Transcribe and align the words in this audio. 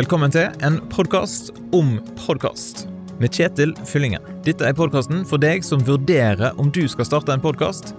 Velkommen 0.00 0.32
til 0.32 0.46
en 0.64 0.78
podkast 0.88 1.50
om 1.76 1.98
podkast 2.22 2.86
med 3.20 3.34
Kjetil 3.36 3.74
Fyllingen. 3.84 4.24
Dette 4.46 4.64
er 4.64 4.72
podkasten 4.78 5.26
for 5.28 5.42
deg 5.42 5.60
som 5.66 5.82
vurderer 5.84 6.56
om 6.62 6.70
du 6.72 6.86
skal 6.88 7.04
starte 7.04 7.34
en 7.34 7.42
podkast. 7.42 7.92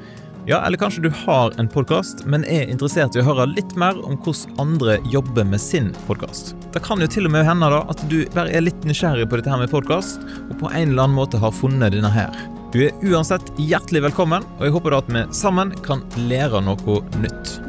Ja, 0.49 0.63
eller 0.65 0.81
kanskje 0.81 1.03
du 1.03 1.11
har 1.19 1.53
en 1.61 1.69
podkast, 1.69 2.25
men 2.25 2.47
er 2.49 2.65
interessert 2.73 3.13
i 3.13 3.21
å 3.21 3.27
høre 3.27 3.45
litt 3.51 3.77
mer 3.77 4.01
om 4.01 4.17
hvordan 4.17 4.57
andre 4.63 4.97
jobber 5.13 5.45
med 5.45 5.61
sin 5.61 5.93
podkast. 6.07 6.55
Det 6.73 6.81
kan 6.81 7.05
jo 7.05 7.11
til 7.11 7.29
og 7.29 7.35
med 7.37 7.45
hende 7.45 7.69
da 7.69 7.85
at 7.93 8.01
du 8.09 8.23
bare 8.33 8.49
er 8.49 8.65
litt 8.65 8.81
nysgjerrig 8.87 9.29
på 9.29 9.37
dette 9.37 9.53
her 9.53 9.61
med 9.61 9.69
podkast, 9.69 10.25
og 10.47 10.57
på 10.57 10.73
en 10.73 10.95
eller 10.95 11.05
annen 11.05 11.21
måte 11.21 11.43
har 11.43 11.53
funnet 11.53 11.93
denne 11.93 12.09
her. 12.17 12.33
Du 12.73 12.81
er 12.87 13.09
uansett 13.13 13.53
hjertelig 13.61 14.07
velkommen, 14.09 14.47
og 14.57 14.65
jeg 14.65 14.73
håper 14.73 14.95
da 14.95 15.05
at 15.05 15.17
vi 15.19 15.27
sammen 15.43 15.77
kan 15.85 16.01
lære 16.31 16.65
noe 16.65 17.01
nytt. 17.21 17.59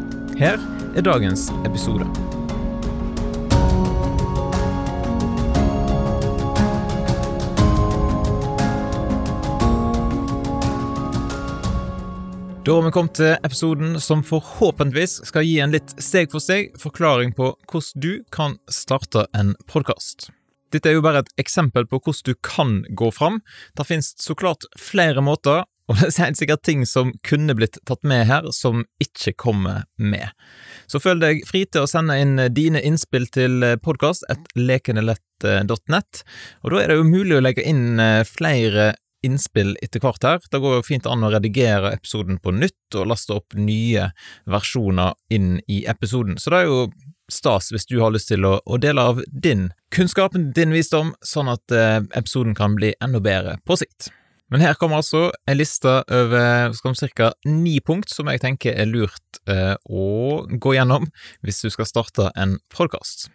Her 0.41 0.57
er 0.97 1.05
dagens 1.05 1.51
episode. 1.67 2.09
Da 12.73 12.77
har 12.77 12.87
vi 12.87 12.91
kommet 12.95 13.19
til 13.19 13.35
episoden 13.45 13.99
som 14.01 14.23
forhåpentligvis 14.25 15.19
skal 15.29 15.45
gi 15.45 15.59
en 15.61 15.75
litt 15.75 15.91
steg 16.01 16.31
for 16.33 16.41
steg 16.41 16.71
forklaring 16.81 17.35
på 17.37 17.51
hvordan 17.69 18.01
du 18.01 18.23
kan 18.33 18.55
starte 18.73 19.27
en 19.37 19.51
podkast. 19.69 20.31
Dette 20.73 20.89
er 20.89 20.97
jo 20.97 21.03
bare 21.05 21.21
et 21.21 21.29
eksempel 21.45 21.85
på 21.85 22.01
hvordan 22.01 22.31
du 22.31 22.39
kan 22.41 22.73
gå 22.97 23.11
fram. 23.13 23.43
Det 23.77 23.85
finnes 23.91 24.09
så 24.17 24.33
klart 24.33 24.65
flere 24.81 25.21
måter, 25.21 25.67
og 25.85 25.97
det 26.01 26.09
er 26.15 26.31
helt 26.31 26.41
sikkert 26.41 26.65
ting 26.65 26.89
som 26.89 27.13
kunne 27.29 27.59
blitt 27.61 27.77
tatt 27.85 28.09
med 28.09 28.25
her, 28.33 28.49
som 28.57 28.87
ikke 29.05 29.37
kommer 29.45 29.85
med. 30.01 30.33
Så 30.89 30.97
føl 31.05 31.21
deg 31.21 31.45
fri 31.45 31.67
til 31.69 31.85
å 31.85 31.93
sende 31.93 32.17
inn 32.25 32.41
dine 32.57 32.81
innspill 32.81 33.29
til 33.37 33.69
podkast 33.85 34.25
lekenelett.net, 34.57 36.25
og 36.65 36.73
da 36.73 36.81
er 36.81 36.89
det 36.89 37.01
jo 37.03 37.09
mulig 37.19 37.37
å 37.37 37.45
legge 37.45 37.69
inn 37.69 38.01
flere 38.33 38.95
innspill 39.27 39.77
etter 39.83 40.03
hvert 40.03 40.27
her. 40.27 40.43
Det 40.51 40.61
går 40.63 40.79
jo 40.79 40.87
fint 40.87 41.07
an 41.09 41.25
å 41.25 41.33
redigere 41.33 41.95
episoden 41.95 42.41
på 42.43 42.55
nytt 42.57 42.99
og 42.99 43.09
laste 43.13 43.37
opp 43.39 43.57
nye 43.59 44.11
versjoner 44.51 45.17
inn 45.33 45.57
i 45.71 45.83
episoden, 45.91 46.39
så 46.39 46.55
det 46.55 46.63
er 46.63 46.71
jo 46.71 46.85
stas 47.33 47.71
hvis 47.73 47.87
du 47.89 47.99
har 48.03 48.13
lyst 48.13 48.29
til 48.29 48.45
å, 48.45 48.59
å 48.65 48.79
dele 48.81 49.05
av 49.13 49.23
din 49.27 49.71
kunnskap, 49.95 50.35
din 50.35 50.75
visdom, 50.75 51.15
sånn 51.25 51.51
at 51.53 51.73
eh, 51.75 52.01
episoden 52.19 52.57
kan 52.59 52.77
bli 52.77 52.93
enda 53.01 53.23
bedre 53.25 53.57
på 53.67 53.79
sikt. 53.81 54.11
Men 54.53 54.61
her 54.61 54.77
kommer 54.77 55.01
altså 55.01 55.31
en 55.49 55.57
liste 55.57 55.93
over 56.13 56.75
ca. 57.17 57.31
ni 57.49 57.79
punkt 57.81 58.11
som 58.13 58.29
jeg 58.29 58.43
tenker 58.43 58.77
er 58.77 58.91
lurt 58.91 59.41
eh, 59.49 59.77
å 59.89 60.45
gå 60.45 60.75
gjennom 60.77 61.09
hvis 61.41 61.63
du 61.65 61.71
skal 61.73 61.89
starte 61.89 62.29
en 62.37 62.59
podkast. 62.75 63.31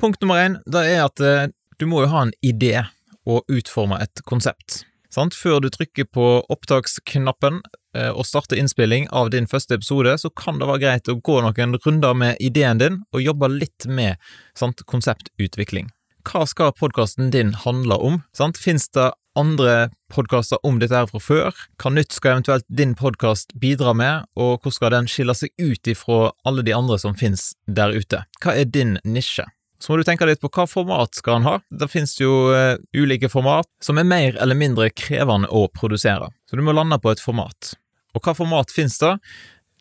Punkt 0.00 0.22
nummer 0.24 0.40
én 0.40 0.56
det 0.64 0.86
er 0.94 1.04
at 1.04 1.20
eh, 1.20 1.50
du 1.76 1.84
må 1.90 2.00
jo 2.04 2.12
ha 2.14 2.24
en 2.24 2.32
idé 2.40 2.86
og 3.28 3.44
utforme 3.52 4.00
et 4.00 4.24
konsept. 4.24 4.86
Sant? 5.12 5.36
Før 5.36 5.60
du 5.60 5.68
trykker 5.72 6.08
på 6.08 6.26
opptaksknappen 6.52 7.60
eh, 7.96 8.10
og 8.10 8.24
starter 8.24 8.56
innspilling 8.60 9.10
av 9.12 9.30
din 9.34 9.48
første 9.50 9.76
episode, 9.76 10.14
så 10.18 10.30
kan 10.32 10.60
det 10.60 10.68
være 10.70 10.84
greit 10.86 11.10
å 11.12 11.18
gå 11.20 11.40
noen 11.44 11.76
runder 11.84 12.16
med 12.16 12.40
ideen 12.40 12.80
din 12.80 13.02
og 13.12 13.24
jobbe 13.24 13.50
litt 13.52 13.88
med 13.88 14.16
sant, 14.58 14.80
konseptutvikling. 14.88 15.90
Hva 16.24 16.46
skal 16.46 16.72
podkasten 16.78 17.32
din 17.34 17.52
handle 17.64 17.98
om? 17.98 18.22
Sant? 18.36 18.60
Fins 18.60 18.88
det 18.94 19.10
andre 19.36 19.90
podkaster 20.12 20.60
om 20.66 20.78
dette 20.80 20.96
her 20.96 21.08
fra 21.10 21.20
før? 21.20 21.56
Hva 21.82 21.92
nytt 21.92 22.14
skal 22.14 22.36
eventuelt 22.36 22.68
din 22.72 22.94
podkast 22.96 23.52
bidra 23.58 23.92
med, 23.96 24.28
og 24.36 24.62
hvordan 24.62 24.76
skal 24.76 24.94
den 24.96 25.10
skille 25.10 25.36
seg 25.36 25.52
ut 25.60 25.92
ifra 25.92 26.30
alle 26.48 26.64
de 26.64 26.76
andre 26.76 27.00
som 27.02 27.16
finnes 27.18 27.50
der 27.66 27.92
ute? 27.96 28.24
Hva 28.40 28.56
er 28.56 28.70
din 28.70 28.96
nisje? 29.04 29.48
Så 29.82 29.90
må 29.90 29.98
du 29.98 30.06
tenke 30.06 30.26
litt 30.28 30.42
på 30.42 30.50
hva 30.54 30.66
format 30.70 31.18
skal 31.18 31.40
han 31.40 31.48
ha. 31.48 31.54
Det 31.74 31.88
finnes 31.90 32.14
jo 32.20 32.52
uh, 32.54 32.76
ulike 32.94 33.30
format 33.32 33.66
som 33.82 33.98
er 33.98 34.06
mer 34.06 34.38
eller 34.38 34.58
mindre 34.58 34.92
krevende 34.94 35.50
å 35.50 35.64
produsere, 35.74 36.30
så 36.46 36.58
du 36.58 36.62
må 36.62 36.74
lande 36.76 37.00
på 37.02 37.10
et 37.10 37.22
format. 37.22 37.72
Og 38.14 38.22
hva 38.22 38.36
format 38.36 38.70
finnes 38.70 38.98
det? 39.02 39.16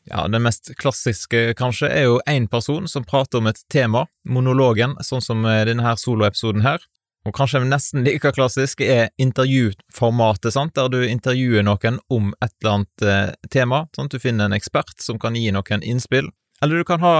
Ja, 0.09 0.27
Det 0.27 0.39
mest 0.41 0.71
klassiske, 0.81 1.53
kanskje, 1.53 1.89
er 1.89 2.07
jo 2.09 2.21
én 2.25 2.47
person 2.49 2.87
som 2.87 3.05
prater 3.05 3.37
om 3.37 3.47
et 3.51 3.61
tema, 3.69 4.07
monologen, 4.25 4.95
sånn 5.05 5.21
som 5.21 5.45
eh, 5.45 5.61
denne 5.69 5.85
her 5.85 5.99
soloepisoden 6.01 6.65
her. 6.65 6.81
Og 7.29 7.35
kanskje 7.37 7.61
nesten 7.61 8.01
like 8.01 8.31
klassisk 8.33 8.81
er 8.81 9.11
intervjuformatet, 9.21 10.55
sant? 10.55 10.73
der 10.73 10.89
du 10.89 11.03
intervjuer 11.05 11.61
noen 11.67 11.99
om 12.09 12.31
et 12.41 12.53
eller 12.63 12.73
annet 12.73 13.05
eh, 13.05 13.35
tema. 13.53 13.83
Sånn 13.93 14.09
at 14.09 14.15
du 14.15 14.23
finner 14.23 14.49
en 14.49 14.57
ekspert 14.57 14.97
som 15.05 15.21
kan 15.21 15.37
gi 15.37 15.51
noen 15.53 15.85
innspill. 15.85 16.31
Eller 16.65 16.81
du 16.81 16.87
kan 16.87 17.05
ha 17.05 17.13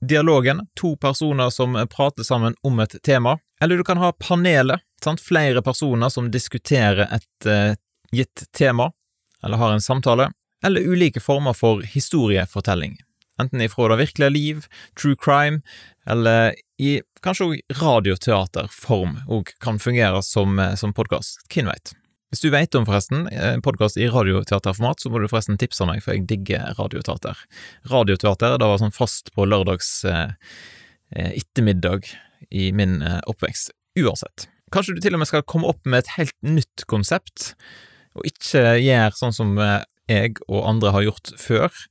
dialogen, 0.00 0.66
to 0.80 0.96
personer 0.96 1.50
som 1.50 1.76
prater 1.90 2.22
sammen 2.22 2.54
om 2.62 2.80
et 2.80 2.96
tema, 3.02 3.38
eller 3.60 3.76
du 3.76 3.84
kan 3.84 4.00
ha 4.00 4.12
panelet, 4.12 4.80
sant? 5.04 5.20
flere 5.20 5.62
personer 5.62 6.08
som 6.08 6.30
diskuterer 6.30 7.06
et 7.12 7.46
uh, 7.46 7.76
gitt 8.12 8.44
tema, 8.56 8.90
eller 9.44 9.60
har 9.60 9.72
en 9.72 9.84
samtale, 9.84 10.30
eller 10.64 10.80
ulike 10.80 11.20
former 11.20 11.52
for 11.52 11.82
historiefortelling, 11.82 12.98
enten 13.40 13.60
ifra 13.60 13.88
det 13.92 14.00
virkelige 14.02 14.30
liv, 14.30 14.66
true 15.00 15.16
crime, 15.16 15.60
eller 16.06 16.54
i 16.80 17.00
kanskje 17.24 17.46
òg 17.46 17.78
radioteaterform, 17.80 19.18
og 19.28 19.52
kan 19.60 19.78
fungere 19.78 20.22
som, 20.24 20.58
eh, 20.58 20.74
som 20.80 20.94
podkast, 20.96 21.44
hvem 21.52 21.68
veit. 21.68 21.92
Hvis 22.30 22.44
du 22.44 22.52
vet 22.54 22.76
om 22.78 22.84
forresten 22.86 23.24
en 23.34 23.62
podkast 23.64 23.96
i 23.98 24.06
radioteaterformat, 24.06 25.00
så 25.02 25.10
må 25.10 25.18
du 25.18 25.26
forresten 25.26 25.56
tipse 25.58 25.82
meg, 25.88 25.98
for 26.04 26.14
jeg 26.14 26.28
digger 26.30 26.76
radioteater. 26.78 27.40
Radioteater 27.90 28.54
det 28.54 28.68
var 28.70 28.78
sånn 28.78 28.94
fast 28.94 29.32
på 29.34 29.48
lørdags 29.50 29.88
eh, 30.06 30.36
eh, 31.16 31.32
ettermiddag 31.40 32.06
i 32.54 32.68
min 32.70 33.00
eh, 33.02 33.18
oppvekst. 33.26 33.74
Uansett. 33.98 34.46
Kanskje 34.70 34.94
du 34.94 35.02
til 35.02 35.18
og 35.18 35.24
med 35.24 35.30
skal 35.32 35.42
komme 35.42 35.66
opp 35.72 35.82
med 35.82 36.04
et 36.04 36.12
helt 36.20 36.36
nytt 36.46 36.86
konsept, 36.90 37.56
og 38.14 38.30
ikke 38.30 38.76
gjøre 38.78 39.18
sånn 39.18 39.34
som 39.34 39.58
eh, 39.58 39.80
jeg 40.10 40.38
og 40.46 40.62
andre 40.70 40.94
har 40.94 41.08
gjort 41.08 41.34
før. 41.34 41.82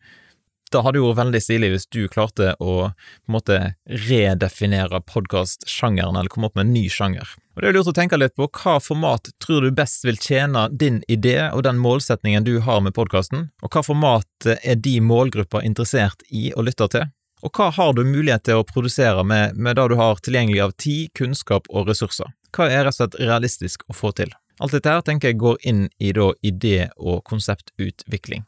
Det 0.70 0.84
hadde 0.86 1.00
jo 1.00 1.08
vært 1.10 1.24
veldig 1.24 1.40
stilig 1.42 1.70
hvis 1.74 1.88
du 1.90 2.04
klarte 2.12 2.52
å 2.62 2.74
på 2.94 3.32
en 3.32 3.34
måte 3.34 3.58
redefinere 4.06 5.02
podkastsjangeren, 5.10 6.14
eller 6.14 6.30
komme 6.30 6.50
opp 6.50 6.60
med 6.60 6.68
en 6.68 6.76
ny 6.76 6.84
sjanger. 6.94 7.32
Og 7.58 7.64
Det 7.64 7.72
er 7.72 7.76
lurt 7.76 7.90
å 7.90 7.96
tenke 7.98 8.20
litt 8.20 8.36
på 8.38 8.46
hva 8.46 8.76
format 8.84 9.32
tror 9.42 9.66
du 9.66 9.74
best 9.74 10.06
vil 10.06 10.20
tjene 10.22 10.68
din 10.70 11.02
idé 11.10 11.50
og 11.50 11.64
den 11.66 11.82
målsetningen 11.82 12.46
du 12.46 12.60
har 12.68 12.84
med 12.86 12.94
podkasten, 12.94 13.50
og 13.66 13.74
hva 13.74 13.84
format 13.84 14.50
er 14.62 14.78
de 14.78 15.00
målgrupper 15.02 15.66
interessert 15.66 16.22
i 16.30 16.52
å 16.54 16.66
lytte 16.66 16.88
til? 16.94 17.10
Og 17.42 17.56
hva 17.56 17.72
har 17.74 17.96
du 17.96 18.04
mulighet 18.04 18.46
til 18.46 18.60
å 18.60 18.68
produsere 18.68 19.24
med, 19.26 19.58
med 19.58 19.80
det 19.80 19.88
du 19.90 19.98
har 19.98 20.22
tilgjengelig 20.22 20.64
av 20.68 20.78
tid, 20.78 21.10
kunnskap 21.18 21.70
og 21.72 21.90
ressurser? 21.90 22.30
Hva 22.54 22.70
er 22.70 22.84
rett 22.86 22.94
og 22.94 23.00
slett 23.00 23.20
realistisk 23.24 23.88
å 23.90 23.96
få 23.96 24.14
til? 24.14 24.34
Alt 24.60 24.76
dette 24.76 24.92
her 24.92 25.02
tenker 25.08 25.32
jeg 25.32 25.42
går 25.42 25.62
inn 25.72 25.86
i 26.04 26.12
da 26.14 26.34
idé- 26.46 26.92
og 27.00 27.24
konseptutvikling. 27.26 28.44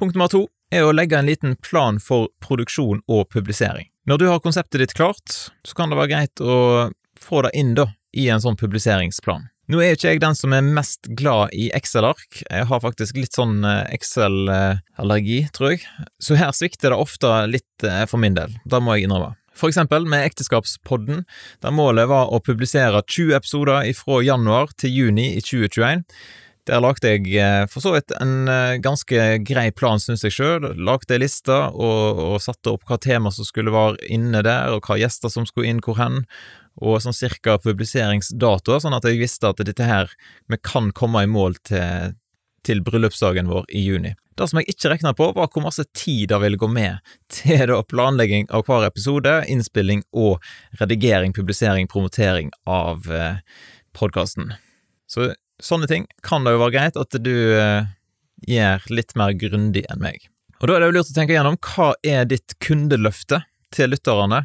Punkt 0.00 0.16
nummer 0.16 0.28
to 0.32 0.48
er 0.70 0.86
å 0.86 0.94
legge 0.94 1.18
en 1.18 1.28
liten 1.28 1.56
plan 1.62 1.98
for 2.02 2.30
produksjon 2.42 3.02
og 3.10 3.28
publisering. 3.32 3.90
Når 4.08 4.18
du 4.22 4.26
har 4.30 4.42
konseptet 4.42 4.80
ditt 4.82 4.96
klart, 4.96 5.30
så 5.66 5.76
kan 5.76 5.90
det 5.90 5.98
være 5.98 6.12
greit 6.14 6.42
å 6.42 6.90
få 7.20 7.42
det 7.46 7.54
inn 7.58 7.74
da 7.78 7.90
i 8.16 8.28
en 8.32 8.42
sånn 8.42 8.58
publiseringsplan. 8.58 9.48
Nå 9.70 9.78
er 9.84 9.94
ikke 9.94 10.16
jeg 10.16 10.22
den 10.22 10.34
som 10.34 10.54
er 10.56 10.66
mest 10.66 11.06
glad 11.14 11.52
i 11.54 11.68
Excel-ark, 11.76 12.40
jeg 12.42 12.66
har 12.66 12.80
faktisk 12.82 13.20
litt 13.20 13.36
sånn 13.36 13.60
eh, 13.62 13.84
Excel-allergi, 13.94 15.44
tror 15.54 15.76
jeg, 15.76 15.84
så 16.18 16.38
her 16.40 16.50
svikter 16.56 16.90
det 16.90 16.98
ofte 16.98 17.30
litt 17.46 17.86
eh, 17.86 18.02
for 18.10 18.18
min 18.22 18.34
del, 18.34 18.56
da 18.66 18.80
må 18.82 18.96
jeg 18.96 19.06
innrømme. 19.06 19.36
For 19.60 19.70
eksempel 19.70 20.08
med 20.08 20.24
Ekteskapspodden, 20.26 21.22
der 21.62 21.74
målet 21.74 22.08
var 22.10 22.32
å 22.32 22.40
publisere 22.42 23.02
20 23.04 23.36
episoder 23.36 23.90
fra 23.98 24.20
januar 24.24 24.72
til 24.80 24.94
juni 24.96 25.28
i 25.36 25.42
2021. 25.44 26.06
Der 26.68 26.82
lagde 26.84 27.08
jeg 27.08 27.30
eh, 27.40 27.64
for 27.70 27.82
så 27.84 27.94
vidt 27.94 28.12
en 28.20 28.48
ganske 28.84 29.40
grei 29.48 29.70
plan, 29.72 30.02
syns 30.02 30.24
jeg 30.26 30.36
sjøl. 30.36 30.66
Lagde 30.76 31.16
ei 31.16 31.22
liste 31.22 31.56
og, 31.72 32.20
og, 32.20 32.36
satte 32.44 32.74
opp 32.74 32.84
hva 32.88 32.98
tema 33.00 33.32
som 33.32 33.48
skulle 33.48 33.72
være 33.74 33.96
inne 34.12 34.42
der, 34.46 34.74
og 34.74 34.84
hva 34.84 34.98
gjester 35.00 35.32
som 35.32 35.48
skulle 35.48 35.70
inn 35.72 35.80
hvor 35.84 35.98
hen, 36.00 36.24
og 36.80 37.00
sånn 37.02 37.16
cirka 37.16 37.58
publiseringsdato, 37.60 38.78
sånn 38.80 38.96
at 38.96 39.06
jeg 39.08 39.20
visste 39.20 39.50
at 39.50 39.60
dette 39.66 39.86
her 39.86 40.12
vi 40.48 40.60
kan 40.62 40.92
komme 40.96 41.24
i 41.24 41.30
mål 41.30 41.58
til, 41.66 42.16
til 42.66 42.84
bryllupsdagen 42.86 43.50
vår 43.50 43.68
i 43.72 43.84
juni. 43.84 44.14
Det 44.40 44.46
som 44.48 44.60
jeg 44.60 44.72
ikke 44.72 44.94
regna 44.94 45.12
på, 45.12 45.26
var 45.36 45.50
hvor 45.52 45.64
masse 45.66 45.84
tid 45.96 46.30
det 46.30 46.38
ville 46.40 46.60
gå 46.60 46.68
med 46.70 47.02
til 47.32 47.66
da 47.68 47.82
planlegging 47.84 48.48
av 48.56 48.64
hver 48.68 48.86
episode, 48.86 49.34
innspilling 49.52 50.00
og 50.16 50.40
redigering, 50.80 51.34
publisering, 51.36 51.90
promotering 51.90 52.48
av 52.64 53.10
eh, 53.12 53.42
podkasten. 53.96 54.54
Så 55.10 55.34
sånne 55.64 55.88
ting 55.90 56.06
kan 56.26 56.46
det 56.46 56.54
jo 56.54 56.62
være 56.62 56.76
greit 56.76 56.98
at 57.00 57.16
du 57.22 57.34
eh, 57.56 57.88
gjør 58.48 58.86
litt 58.92 59.16
mer 59.18 59.34
grundig 59.38 59.84
enn 59.92 60.02
meg. 60.02 60.28
Og 60.60 60.68
da 60.68 60.76
er 60.76 60.82
det 60.82 60.90
jo 60.90 60.96
lurt 60.98 61.12
å 61.12 61.16
tenke 61.16 61.36
gjennom 61.36 61.56
hva 61.64 61.92
er 62.04 62.26
ditt 62.28 62.56
kundeløfte 62.60 63.42
til 63.74 63.92
lytterne. 63.94 64.44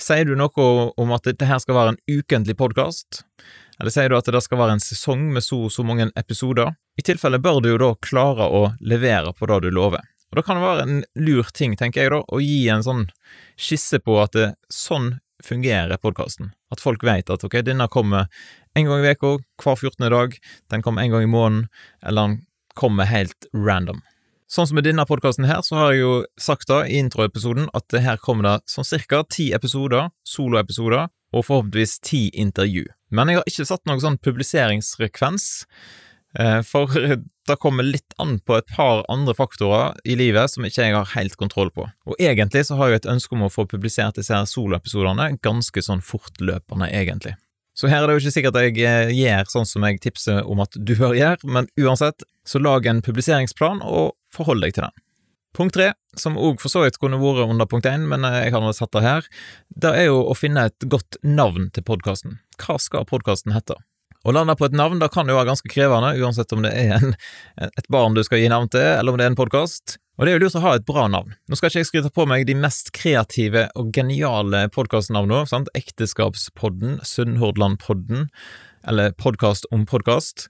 Sier 0.00 0.26
du 0.28 0.34
noe 0.36 0.70
om 1.00 1.14
at 1.14 1.28
dette 1.28 1.48
her 1.48 1.60
skal 1.62 1.78
være 1.78 1.94
en 1.94 2.00
ukentlig 2.18 2.56
podkast? 2.58 3.22
Eller 3.80 3.94
sier 3.94 4.10
du 4.10 4.18
at 4.18 4.28
det 4.30 4.42
skal 4.44 4.60
være 4.60 4.76
en 4.76 4.82
sesong 4.82 5.28
med 5.34 5.44
så 5.44 5.64
og 5.66 5.72
så 5.72 5.84
mange 5.86 6.10
episoder? 6.20 6.74
I 7.00 7.06
tilfelle 7.06 7.40
bør 7.42 7.62
du 7.62 7.72
jo 7.72 7.80
da 7.80 7.92
klare 8.04 8.46
å 8.46 8.66
levere 8.84 9.32
på 9.34 9.48
det 9.50 9.64
du 9.64 9.70
lover. 9.74 10.04
Og 10.30 10.38
da 10.38 10.44
kan 10.46 10.58
det 10.58 10.66
være 10.66 10.84
en 10.84 11.02
lur 11.22 11.50
ting, 11.54 11.76
tenker 11.78 12.02
jeg 12.02 12.10
da, 12.10 12.20
å 12.26 12.40
gi 12.42 12.66
en 12.72 12.82
sånn 12.82 13.04
skisse 13.54 14.00
på 14.02 14.18
at 14.22 14.34
det, 14.34 14.48
sånn 14.72 15.12
fungerer 15.44 16.00
podkasten. 16.00 16.52
At 16.74 16.82
folk 16.82 17.04
vet 17.06 17.30
at 17.30 17.44
ok, 17.46 17.60
denne 17.66 17.88
kommer 17.92 18.26
en 18.74 18.88
gang 18.88 19.02
i 19.02 19.08
veka, 19.10 19.36
hver 19.62 19.76
14. 19.78 20.08
dag, 20.10 20.38
den 20.72 20.82
kommer 20.82 21.04
en 21.04 21.14
gang 21.14 21.28
i 21.28 21.30
måneden, 21.30 21.68
eller 22.02 22.28
den 22.28 22.40
kommer 22.74 23.08
helt 23.08 23.48
random. 23.54 24.02
Sånn 24.50 24.68
som 24.68 24.76
med 24.78 24.86
denne 24.86 25.06
podkasten 25.08 25.48
her, 25.48 25.62
så 25.66 25.78
har 25.78 25.92
jeg 25.92 26.02
jo 26.02 26.14
sagt 26.38 26.68
da 26.70 26.82
i 26.86 26.98
introepisoden 27.00 27.70
at 27.74 27.96
her 28.04 28.20
kommer 28.22 28.46
det 28.46 28.70
sånn 28.70 28.86
cirka 28.86 29.22
ti 29.30 29.48
episoder, 29.56 30.10
soloepisoder, 30.28 31.08
og 31.34 31.46
forhåpentligvis 31.48 31.98
ti 32.06 32.28
intervju. 32.38 32.84
Men 33.14 33.30
jeg 33.30 33.40
har 33.40 33.50
ikke 33.50 33.66
satt 33.66 33.84
noen 33.88 34.02
sånn 34.02 34.18
publiseringsfrekvens, 34.22 35.46
eh, 35.64 36.13
for 36.66 36.90
det 37.46 37.56
kommer 37.62 37.86
litt 37.86 38.14
an 38.18 38.38
på 38.40 38.56
et 38.56 38.66
par 38.74 39.04
andre 39.12 39.34
faktorer 39.36 39.94
i 40.08 40.16
livet 40.18 40.50
som 40.50 40.64
ikke 40.66 40.86
jeg 40.86 40.96
har 40.96 41.12
helt 41.12 41.36
kontroll 41.38 41.70
på. 41.70 41.86
Og 42.08 42.18
egentlig 42.18 42.64
så 42.68 42.78
har 42.80 42.90
jeg 42.90 43.02
et 43.02 43.10
ønske 43.12 43.36
om 43.36 43.44
å 43.46 43.52
få 43.52 43.66
publisert 43.70 44.18
disse 44.18 44.34
her 44.34 44.48
soloepisodene 44.48 45.34
ganske 45.44 45.84
sånn 45.84 46.02
fortløpende, 46.04 46.88
egentlig. 46.90 47.36
Så 47.74 47.90
her 47.90 48.04
er 48.04 48.08
det 48.08 48.16
jo 48.16 48.22
ikke 48.22 48.34
sikkert 48.36 48.60
jeg 48.62 48.76
eh, 48.86 49.12
gjør 49.12 49.48
sånn 49.50 49.66
som 49.66 49.84
jeg 49.86 50.00
tipser 50.02 50.44
om 50.46 50.62
at 50.62 50.76
du 50.78 50.94
bør 50.94 51.16
gjøre, 51.18 51.42
men 51.50 51.68
uansett, 51.80 52.22
så 52.46 52.60
lag 52.62 52.86
en 52.86 53.02
publiseringsplan 53.02 53.82
og 53.82 54.14
forhold 54.32 54.62
deg 54.62 54.76
til 54.76 54.86
den. 54.86 55.00
Punkt 55.54 55.76
tre, 55.76 55.92
som 56.18 56.38
òg 56.38 56.62
for 56.62 56.70
så 56.70 56.82
vidt 56.82 56.98
kunne 57.02 57.18
vært 57.20 57.50
under 57.50 57.68
punkt 57.70 57.86
én, 57.90 58.06
men 58.10 58.26
eh, 58.26 58.44
jeg 58.46 58.54
har 58.54 58.62
nå 58.62 58.70
satt 58.74 58.94
det 58.94 59.04
her, 59.04 59.26
det 59.74 59.90
er 59.90 60.08
jo 60.08 60.22
å 60.30 60.38
finne 60.38 60.68
et 60.70 60.86
godt 60.90 61.18
navn 61.26 61.68
til 61.74 61.86
podkasten. 61.86 62.38
Hva 62.62 62.78
skal 62.82 63.06
podkasten 63.10 63.54
hete? 63.54 63.78
Å 64.24 64.32
lande 64.32 64.54
på 64.56 64.64
et 64.64 64.76
navn 64.76 65.02
da 65.02 65.10
kan 65.12 65.28
jo 65.28 65.36
være 65.36 65.50
ganske 65.50 65.68
krevende, 65.68 66.14
uansett 66.16 66.52
om 66.56 66.62
det 66.64 66.72
er 66.72 66.94
en, 66.96 67.12
et 67.66 67.88
barn 67.92 68.16
du 68.16 68.22
skal 68.24 68.40
gi 68.40 68.48
navn 68.48 68.70
til, 68.72 68.86
eller 68.94 69.12
om 69.12 69.20
det 69.20 69.26
er 69.26 69.32
en 69.34 69.36
podkast. 69.36 69.98
Og 70.16 70.24
det 70.24 70.32
er 70.32 70.38
jo 70.38 70.44
lurt 70.46 70.56
å 70.56 70.62
ha 70.64 70.72
et 70.78 70.86
bra 70.88 71.04
navn. 71.10 71.34
Nå 71.50 71.58
skal 71.58 71.68
ikke 71.68 71.82
jeg 71.82 71.90
skryte 71.90 72.12
på 72.14 72.24
meg 72.30 72.46
de 72.48 72.54
mest 72.56 72.92
kreative 72.96 73.66
og 73.76 73.90
geniale 73.92 74.62
podkastnavnene, 74.72 75.42
sant? 75.50 75.68
Ekteskapspodden, 75.76 77.00
Sunnhordlandpodden, 77.04 78.28
eller 78.88 79.12
Podkast 79.20 79.68
om 79.74 79.84
podkast. 79.90 80.46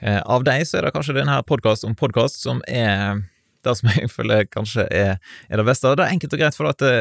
Eh, 0.00 0.20
av 0.20 0.44
de 0.46 0.58
så 0.68 0.78
er 0.78 0.86
det 0.86 0.94
kanskje 0.94 1.16
denne 1.18 1.40
podkast 1.48 1.86
om 1.88 1.96
podkast 1.98 2.38
som 2.44 2.62
er 2.68 3.24
det 3.64 3.74
som 3.76 3.90
jeg 3.92 4.10
føler 4.12 4.46
kanskje 4.48 4.86
er, 4.86 5.16
er 5.50 5.60
det 5.60 5.66
beste. 5.66 5.96
Det 5.96 6.06
er 6.06 6.14
enkelt 6.14 6.36
og 6.36 6.44
greit, 6.44 6.56
for 6.56 6.70
at 6.70 6.84
det, 6.84 6.94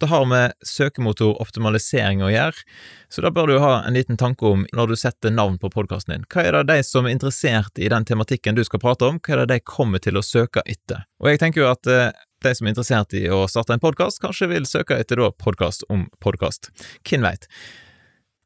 det 0.00 0.08
har 0.10 0.26
med 0.28 0.52
søkemotoroptimalisering 0.66 2.22
å 2.24 2.30
gjøre, 2.32 2.64
så 3.12 3.24
da 3.24 3.30
bør 3.32 3.50
du 3.50 3.56
ha 3.62 3.72
en 3.86 3.96
liten 3.96 4.18
tanke 4.20 4.44
om 4.48 4.66
når 4.76 4.92
du 4.92 4.96
setter 5.00 5.32
navn 5.32 5.56
på 5.62 5.70
podkasten 5.72 6.14
din. 6.14 6.26
Hva 6.32 6.44
er 6.44 6.58
det 6.58 6.66
de 6.68 6.84
som 6.84 7.08
er 7.08 7.16
interessert 7.16 7.80
i 7.80 7.88
den 7.92 8.04
tematikken 8.08 8.58
du 8.58 8.64
skal 8.66 8.82
prate 8.82 9.08
om, 9.08 9.20
hva 9.20 9.36
er 9.36 9.44
det 9.44 9.54
de 9.54 9.64
kommer 9.64 10.02
til 10.02 10.18
å 10.20 10.24
søke 10.26 10.64
etter? 10.66 11.06
Og 11.22 11.32
jeg 11.32 11.42
tenker 11.42 11.64
jo 11.64 11.70
at 11.72 11.88
eh, 11.90 12.12
de 12.44 12.54
som 12.54 12.68
er 12.68 12.74
interessert 12.74 13.16
i 13.16 13.24
å 13.32 13.46
starte 13.50 13.76
en 13.76 13.82
podkast, 13.82 14.20
kanskje 14.22 14.50
vil 14.52 14.68
søke 14.68 14.98
etter 15.00 15.22
da 15.22 15.32
podkast 15.32 15.86
om 15.92 16.06
podkast. 16.22 16.70
Hvem 17.08 17.24
veit? 17.26 17.48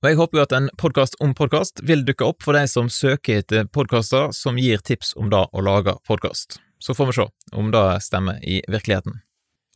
Og 0.00 0.08
jeg 0.08 0.16
håper 0.16 0.38
jo 0.38 0.44
at 0.46 0.54
en 0.56 0.70
podkast 0.80 1.18
om 1.20 1.34
podkast 1.36 1.82
vil 1.84 2.06
dukke 2.08 2.30
opp 2.30 2.46
for 2.46 2.56
de 2.56 2.64
som 2.70 2.88
søker 2.88 3.42
etter 3.42 3.66
podkaster 3.68 4.30
som 4.32 4.56
gir 4.56 4.80
tips 4.80 5.12
om 5.20 5.28
det 5.32 5.42
å 5.52 5.64
lage 5.66 5.98
podkast. 6.08 6.56
Så 6.80 6.96
får 6.96 7.10
vi 7.10 7.18
se 7.18 7.26
om 7.52 7.68
det 7.74 7.88
stemmer 8.06 8.40
i 8.40 8.62
virkeligheten. 8.64 9.20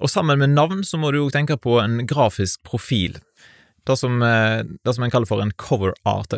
Og 0.03 0.11
sammen 0.11 0.41
med 0.41 0.55
navn 0.57 0.83
så 0.87 0.99
må 0.99 1.13
du 1.13 1.21
jo 1.21 1.31
tenke 1.33 1.57
på 1.61 1.79
en 1.83 2.03
grafisk 2.11 2.63
profil. 2.67 3.19
Det 3.85 3.99
som, 4.01 4.23
eh, 4.23 4.65
det 4.65 4.95
som 4.95 5.05
en 5.05 5.13
kaller 5.13 5.29
for 5.29 5.43
en 5.43 5.53
cover 5.53 5.93
art. 6.05 6.33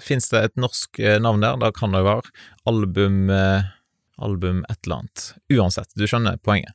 Fins 0.00 0.28
det 0.30 0.44
et 0.44 0.56
norsk 0.56 1.00
eh, 1.00 1.18
navn 1.18 1.40
der? 1.42 1.58
Det 1.58 1.74
kan 1.74 1.92
det 1.92 2.04
jo 2.04 2.10
være. 2.10 2.30
Album 2.70 3.30
eh, 3.30 3.72
Album 4.22 4.64
et 4.70 4.78
eller 4.86 5.02
annet. 5.02 5.34
Uansett, 5.50 5.90
du 5.98 6.06
skjønner 6.06 6.38
poenget. 6.38 6.70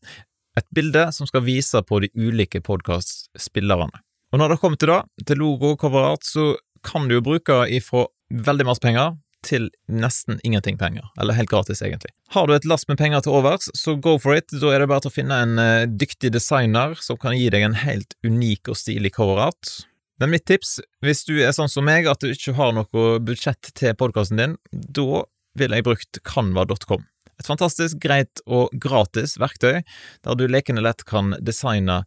Et 0.59 0.67
bilde 0.75 1.05
som 1.15 1.27
skal 1.29 1.45
vise 1.45 1.79
på 1.87 2.01
de 2.03 2.09
ulike 2.19 2.59
podkastspillerne. 2.65 4.01
Og 4.33 4.41
når 4.41 4.53
det 4.53 4.59
kommer 4.59 4.77
til 4.77 4.91
det, 4.91 5.25
til 5.25 5.39
logo 5.39 5.73
og 5.73 5.79
cover 5.79 6.11
art, 6.11 6.27
så 6.27 6.57
kan 6.83 7.07
du 7.07 7.15
jo 7.15 7.23
bruke 7.25 7.63
ifra 7.71 8.05
veldig 8.29 8.67
masse 8.67 8.83
penger 8.83 9.15
til 9.45 9.69
nesten 9.87 10.39
ingenting 10.43 10.77
penger, 10.79 11.05
eller 11.19 11.37
helt 11.37 11.51
gratis, 11.51 11.81
egentlig. 11.85 12.11
Har 12.35 12.47
du 12.47 12.55
et 12.55 12.67
lass 12.67 12.87
med 12.89 12.99
penger 12.99 13.23
til 13.23 13.37
overs, 13.39 13.69
så 13.77 13.95
go 13.95 14.17
for 14.21 14.37
it. 14.37 14.51
Da 14.51 14.73
er 14.73 14.83
det 14.83 14.89
bare 14.91 15.05
til 15.05 15.11
å 15.11 15.15
finne 15.15 15.37
en 15.43 15.61
uh, 15.61 15.87
dyktig 15.87 16.33
designer 16.35 16.97
som 17.01 17.19
kan 17.19 17.37
gi 17.37 17.49
deg 17.53 17.65
en 17.65 17.77
helt 17.79 18.17
unik 18.25 18.71
og 18.71 18.79
stilig 18.79 19.13
coverart. 19.15 19.75
Men 20.19 20.33
mitt 20.33 20.45
tips, 20.49 20.79
hvis 21.05 21.23
du 21.29 21.37
er 21.39 21.55
sånn 21.55 21.71
som 21.71 21.87
meg 21.87 22.09
at 22.11 22.19
du 22.19 22.33
ikke 22.33 22.57
har 22.57 22.73
noe 22.75 23.05
budsjett 23.23 23.71
til 23.79 23.95
podkasten 23.99 24.41
din, 24.41 24.57
da 24.71 25.23
ville 25.59 25.79
jeg 25.79 25.87
brukt 25.87 26.19
canva.com. 26.27 27.05
Et 27.39 27.47
fantastisk 27.47 28.01
greit 28.03 28.41
og 28.43 28.73
gratis 28.75 29.37
verktøy, 29.39 29.79
der 30.27 30.35
du 30.35 30.43
lekende 30.51 30.83
lett 30.83 31.05
kan 31.07 31.37
designe 31.39 32.01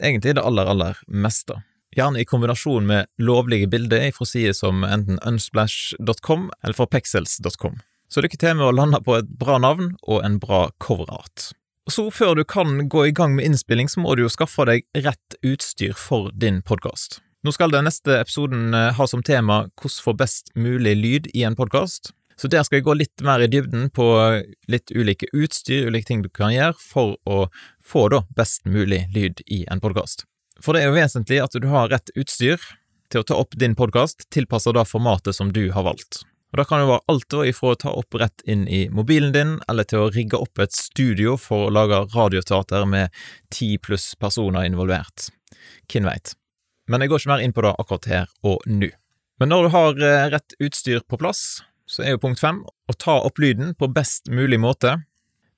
egentlig 0.00 0.38
det 0.38 0.44
aller, 0.46 0.70
aller 0.70 1.00
meste 1.12 1.58
gjerne 1.98 2.22
i 2.22 2.26
kombinasjon 2.28 2.86
med 2.88 3.10
lovlige 3.20 3.68
bilder 3.70 4.08
fra 4.16 4.26
sider 4.28 4.56
som 4.56 4.86
enten 4.86 5.20
unsplash.com 5.26 6.48
eller 6.62 6.78
fra 6.78 6.88
pexels.com. 6.88 7.80
Så 8.08 8.24
lykke 8.24 8.40
til 8.40 8.56
med 8.56 8.70
å 8.70 8.74
lande 8.74 9.02
på 9.04 9.18
et 9.18 9.28
bra 9.40 9.58
navn 9.60 9.92
og 10.08 10.22
en 10.24 10.38
bra 10.40 10.68
coverart. 10.80 11.50
Så 11.88 12.06
før 12.12 12.34
du 12.36 12.44
kan 12.44 12.88
gå 12.88 13.06
i 13.08 13.14
gang 13.16 13.34
med 13.36 13.48
innspilling, 13.48 13.88
så 13.88 14.00
må 14.04 14.14
du 14.16 14.26
jo 14.26 14.32
skaffe 14.32 14.64
deg 14.68 14.84
rett 15.04 15.38
utstyr 15.44 15.96
for 15.96 16.32
din 16.36 16.60
podkast. 16.64 17.20
Nå 17.44 17.52
skal 17.54 17.72
den 17.72 17.86
neste 17.88 18.18
episoden 18.18 18.74
eh, 18.76 18.92
ha 18.96 19.06
som 19.08 19.22
tema 19.24 19.66
hvordan 19.78 20.04
få 20.04 20.14
best 20.18 20.50
mulig 20.58 20.96
lyd 20.98 21.28
i 21.34 21.44
en 21.48 21.56
podkast, 21.56 22.12
så 22.38 22.48
der 22.50 22.62
skal 22.62 22.78
jeg 22.78 22.86
gå 22.86 22.94
litt 22.94 23.24
mer 23.24 23.42
i 23.42 23.50
dybden 23.50 23.88
på 23.94 24.06
litt 24.70 24.92
ulike 24.94 25.26
utstyr, 25.34 25.88
ulike 25.88 26.10
ting 26.10 26.22
du 26.22 26.30
kan 26.30 26.52
gjøre 26.54 26.76
for 26.78 27.16
å 27.26 27.46
få 27.82 28.08
da 28.14 28.22
best 28.36 28.68
mulig 28.68 29.06
lyd 29.14 29.42
i 29.46 29.64
en 29.70 29.82
podkast. 29.82 30.28
For 30.62 30.74
det 30.74 30.82
er 30.82 30.90
jo 30.90 30.98
vesentlig 30.98 31.42
at 31.42 31.54
du 31.54 31.68
har 31.70 31.90
rett 31.92 32.10
utstyr 32.18 32.58
til 33.12 33.22
å 33.22 33.26
ta 33.26 33.38
opp 33.40 33.54
din 33.56 33.76
podkast, 33.78 34.26
tilpassa 34.34 34.74
det 34.76 34.84
formatet 34.88 35.36
som 35.36 35.52
du 35.54 35.68
har 35.72 35.86
valgt. 35.86 36.24
Og 36.52 36.60
Det 36.60 36.64
kan 36.68 36.80
jo 36.80 36.88
være 36.88 37.04
alt 37.12 37.34
ifra 37.44 37.72
å 37.74 37.78
ta 37.78 37.92
opp 37.92 38.14
rett 38.16 38.42
inn 38.48 38.64
i 38.68 38.86
mobilen 38.88 39.32
din, 39.32 39.58
eller 39.68 39.84
til 39.84 40.06
å 40.06 40.10
rigge 40.12 40.40
opp 40.40 40.58
et 40.58 40.72
studio 40.72 41.36
for 41.36 41.66
å 41.66 41.72
lage 41.72 42.00
radioteater 42.14 42.86
med 42.88 43.12
ti 43.52 43.76
pluss 43.78 44.14
personer 44.16 44.64
involvert. 44.64 45.28
Hvem 45.92 46.08
veit? 46.08 46.32
Men 46.88 47.04
jeg 47.04 47.12
går 47.12 47.20
ikke 47.20 47.32
mer 47.34 47.44
inn 47.44 47.52
på 47.52 47.64
det 47.64 47.74
akkurat 47.76 48.08
her 48.08 48.32
og 48.48 48.64
nå. 48.66 48.88
Men 49.38 49.52
når 49.52 49.66
du 49.66 49.74
har 49.76 50.00
eh, 50.02 50.28
rett 50.32 50.56
utstyr 50.58 51.04
på 51.06 51.18
plass, 51.20 51.60
så 51.88 52.02
er 52.04 52.16
jo 52.16 52.22
punkt 52.22 52.40
fem 52.40 52.62
å 52.64 52.96
ta 52.96 53.18
opp 53.24 53.38
lyden 53.40 53.74
på 53.78 53.90
best 53.92 54.32
mulig 54.32 54.58
måte, 54.60 54.96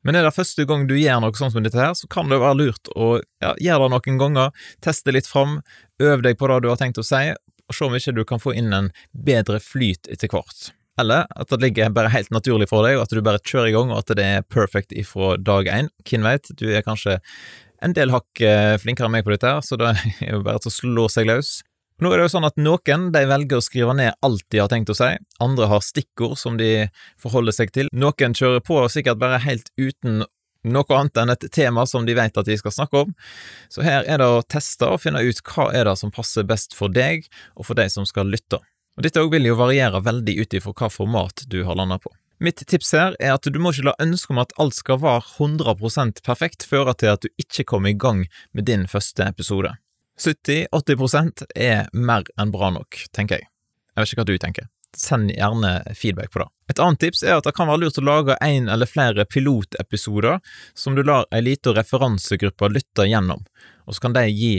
men 0.07 0.16
er 0.16 0.25
det 0.25 0.35
første 0.37 0.64
gang 0.69 0.87
du 0.88 0.97
gjør 0.97 1.21
noe 1.23 1.37
sånt 1.37 1.54
som 1.54 1.64
dette 1.64 1.80
her, 1.80 1.92
så 1.99 2.09
kan 2.11 2.30
det 2.33 2.40
være 2.40 2.59
lurt 2.61 2.90
å 2.97 3.12
ja, 3.42 3.54
gjøre 3.61 3.87
det 3.87 3.92
noen 3.95 4.21
ganger, 4.21 4.66
teste 4.85 5.14
litt 5.14 5.28
fram, 5.28 5.61
øve 6.00 6.23
deg 6.25 6.38
på 6.40 6.49
det 6.50 6.61
du 6.64 6.71
har 6.73 6.80
tenkt 6.80 7.00
å 7.00 7.07
si, 7.07 7.30
og 7.71 7.76
se 7.76 7.87
om 7.87 7.97
ikke 7.97 8.16
du 8.16 8.25
kan 8.26 8.42
få 8.42 8.54
inn 8.59 8.73
en 8.75 8.90
bedre 9.12 9.61
flyt 9.62 10.11
etter 10.11 10.33
hvert. 10.33 10.73
Eller 11.00 11.28
at 11.38 11.52
det 11.52 11.61
ligger 11.62 11.92
bare 11.95 12.12
helt 12.12 12.33
naturlig 12.35 12.69
for 12.71 12.85
deg, 12.87 12.99
og 12.99 13.07
at 13.07 13.14
du 13.14 13.23
bare 13.25 13.40
kjører 13.45 13.71
i 13.71 13.75
gang, 13.76 13.92
og 13.92 14.02
at 14.02 14.14
det 14.19 14.26
er 14.26 14.47
perfect 14.49 14.92
ifra 14.97 15.37
dag 15.40 15.69
én. 15.71 15.90
Hvem 16.09 16.26
veit, 16.26 16.50
du 16.59 16.66
er 16.73 16.85
kanskje 16.87 17.21
en 17.80 17.95
del 17.97 18.12
hakk 18.12 18.42
eh, 18.45 18.76
flinkere 18.80 19.09
enn 19.09 19.14
meg 19.14 19.25
på 19.25 19.33
dette, 19.33 19.49
her, 19.49 19.64
så 19.64 19.78
det 19.80 19.95
er 19.95 20.35
jo 20.35 20.42
bare 20.45 20.61
til 20.61 20.73
å 20.73 20.76
slå 20.76 21.07
seg 21.12 21.30
løs. 21.30 21.61
Nå 22.00 22.09
er 22.09 22.16
det 22.16 22.30
jo 22.30 22.33
sånn 22.33 22.49
at 22.49 22.57
noen 22.57 23.11
de 23.12 23.21
velger 23.28 23.61
å 23.61 23.64
skrive 23.64 23.92
ned 23.92 24.14
alt 24.25 24.45
de 24.49 24.61
har 24.62 24.71
tenkt 24.73 24.88
å 24.88 24.97
si, 24.97 25.11
andre 25.45 25.66
har 25.69 25.83
stikkord 25.85 26.38
som 26.40 26.57
de 26.57 26.88
forholder 27.21 27.52
seg 27.52 27.75
til, 27.76 27.90
noen 27.92 28.37
kjører 28.37 28.62
på 28.64 28.78
sikkert 28.88 29.21
bare 29.21 29.42
helt 29.45 29.69
uten 29.76 30.23
noe 30.64 30.97
annet 30.97 31.21
enn 31.21 31.33
et 31.33 31.45
tema 31.52 31.85
som 31.88 32.07
de 32.09 32.16
vet 32.16 32.37
at 32.37 32.49
de 32.49 32.57
skal 32.57 32.73
snakke 32.73 33.04
om, 33.04 33.12
så 33.69 33.85
her 33.85 34.09
er 34.09 34.21
det 34.21 34.28
å 34.28 34.40
teste 34.49 34.88
og 34.88 35.02
finne 35.04 35.21
ut 35.25 35.42
hva 35.52 35.69
er 35.76 35.88
det 35.88 35.97
som 36.00 36.12
passer 36.12 36.49
best 36.49 36.76
for 36.76 36.92
deg 36.92 37.28
og 37.57 37.69
for 37.69 37.76
de 37.76 37.87
som 37.92 38.09
skal 38.09 38.33
lytte. 38.33 38.61
Og 38.97 39.04
Dette 39.04 39.23
vil 39.33 39.49
jo 39.49 39.61
variere 39.61 40.00
veldig 40.04 40.38
ut 40.40 40.57
ifra 40.57 40.75
hva 40.76 40.90
format 40.92 41.45
du 41.52 41.62
har 41.69 41.76
landa 41.76 42.00
på. 42.00 42.12
Mitt 42.40 42.64
tips 42.64 42.95
her 42.97 43.16
er 43.21 43.35
at 43.37 43.45
du 43.45 43.61
må 43.61 43.75
ikke 43.75 43.90
la 43.90 43.97
ønsket 44.00 44.33
om 44.33 44.40
at 44.40 44.57
alt 44.61 44.78
skal 44.78 45.00
være 45.02 45.21
100% 45.37 46.25
perfekt 46.25 46.64
føre 46.64 46.97
til 46.97 47.12
at 47.12 47.25
du 47.25 47.28
ikke 47.40 47.69
kommer 47.69 47.92
i 47.92 48.00
gang 48.00 48.25
med 48.57 48.69
din 48.69 48.88
første 48.88 49.28
episode. 49.28 49.76
70-80% 50.21 51.47
er 51.57 51.89
mer 51.97 52.29
enn 52.41 52.53
bra 52.53 52.71
nok, 52.75 53.07
tenker 53.17 53.41
jeg. 53.41 53.49
Jeg 53.95 54.03
vet 54.03 54.12
ikke 54.12 54.23
hva 54.23 54.29
du 54.29 54.39
tenker. 54.43 54.69
Send 54.97 55.31
gjerne 55.33 55.75
feedback 55.95 56.33
på 56.35 56.43
det. 56.43 56.49
Et 56.71 56.81
annet 56.83 57.00
tips 57.03 57.23
er 57.25 57.39
at 57.39 57.47
det 57.47 57.55
kan 57.57 57.69
være 57.71 57.85
lurt 57.85 57.99
å 57.99 58.07
lage 58.07 58.39
en 58.43 58.69
eller 58.71 58.91
flere 58.91 59.27
pilotepisoder 59.27 60.41
som 60.79 60.97
du 60.99 61.03
lar 61.07 61.29
ei 61.35 61.43
lita 61.43 61.75
referansegruppe 61.75 62.71
lytte 62.71 63.07
gjennom, 63.11 63.45
og 63.87 63.97
så 63.97 64.07
kan 64.07 64.17
de 64.17 64.27
gi, 64.31 64.55